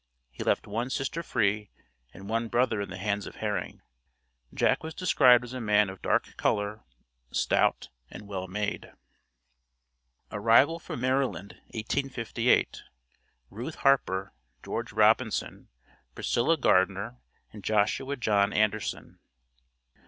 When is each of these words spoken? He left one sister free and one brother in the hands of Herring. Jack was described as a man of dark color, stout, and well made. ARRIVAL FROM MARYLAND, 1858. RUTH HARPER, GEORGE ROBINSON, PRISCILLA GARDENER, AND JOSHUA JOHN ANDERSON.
He 0.31 0.43
left 0.43 0.65
one 0.65 0.89
sister 0.89 1.21
free 1.21 1.69
and 2.11 2.27
one 2.27 2.47
brother 2.47 2.81
in 2.81 2.89
the 2.89 2.97
hands 2.97 3.27
of 3.27 3.35
Herring. 3.35 3.83
Jack 4.51 4.81
was 4.81 4.95
described 4.95 5.43
as 5.43 5.53
a 5.53 5.61
man 5.61 5.91
of 5.91 6.01
dark 6.01 6.35
color, 6.37 6.83
stout, 7.31 7.89
and 8.09 8.27
well 8.27 8.47
made. 8.47 8.93
ARRIVAL 10.31 10.79
FROM 10.79 11.01
MARYLAND, 11.01 11.53
1858. 11.75 12.81
RUTH 13.51 13.75
HARPER, 13.75 14.33
GEORGE 14.65 14.91
ROBINSON, 14.91 15.67
PRISCILLA 16.15 16.57
GARDENER, 16.57 17.17
AND 17.53 17.63
JOSHUA 17.63 18.17
JOHN 18.17 18.53
ANDERSON. 18.53 19.19